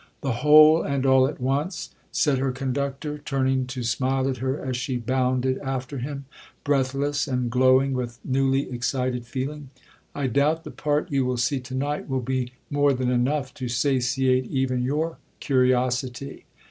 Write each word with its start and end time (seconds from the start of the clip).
'The 0.21 0.31
whole, 0.31 0.81
and 0.81 1.05
all 1.05 1.27
at 1.27 1.39
once!' 1.39 1.91
said 2.11 2.39
her 2.39 2.51
conductor, 2.51 3.19
turning 3.19 3.67
to 3.67 3.83
smile 3.83 4.27
at 4.27 4.37
her 4.37 4.59
as 4.59 4.75
she 4.75 4.97
bounded 4.97 5.59
after 5.59 5.99
him, 5.99 6.25
breathless 6.63 7.27
and 7.27 7.51
glowing 7.51 7.93
with 7.93 8.17
newly 8.25 8.67
excited 8.71 9.27
feeling. 9.27 9.69
'I 10.15 10.25
doubt 10.25 10.63
the 10.63 10.71
part 10.71 11.11
you 11.11 11.23
will 11.23 11.37
see 11.37 11.59
to 11.59 11.75
night 11.75 12.09
will 12.09 12.19
be 12.19 12.53
more 12.71 12.93
than 12.93 13.11
enough 13.11 13.53
to 13.53 13.67
satiate 13.69 14.45
even 14.47 14.81
your 14.81 15.19
curiosity.' 15.39 16.45